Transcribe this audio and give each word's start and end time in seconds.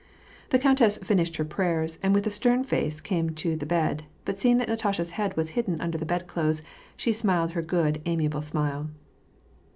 The 0.49 0.57
countess 0.57 0.97
finished 0.97 1.35
her 1.35 1.45
prayers, 1.45 1.99
and 2.01 2.11
with 2.11 2.25
a 2.25 2.31
stern 2.31 2.63
face 2.63 2.99
came 2.99 3.35
to 3.35 3.55
the 3.55 3.67
bed, 3.67 4.05
but 4.25 4.39
seeing 4.39 4.57
that 4.57 4.67
Natasha's 4.67 5.11
head 5.11 5.37
was 5.37 5.51
hidden 5.51 5.79
under 5.79 5.99
the 5.99 6.07
bedclothes, 6.09 6.63
she 6.97 7.13
smiled 7.13 7.51
her 7.51 7.61
good, 7.61 8.01
amiable 8.07 8.41
smile. 8.41 8.89